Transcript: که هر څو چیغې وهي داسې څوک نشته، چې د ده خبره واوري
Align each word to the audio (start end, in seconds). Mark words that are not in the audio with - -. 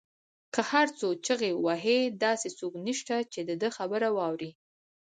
که 0.53 0.61
هر 0.71 0.87
څو 0.99 1.07
چیغې 1.25 1.51
وهي 1.65 1.99
داسې 2.25 2.47
څوک 2.59 2.73
نشته، 2.87 3.15
چې 3.33 3.39
د 3.49 3.49
ده 3.61 3.69
خبره 3.77 4.07
واوري 4.17 4.51